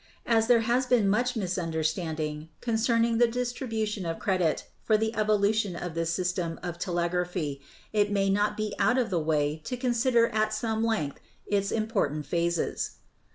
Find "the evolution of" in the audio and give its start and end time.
4.97-5.93